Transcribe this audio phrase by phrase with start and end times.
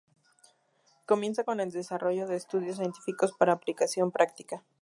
[1.05, 4.63] Comienza con el desarrollo de estudios científicos para aplicación práctica.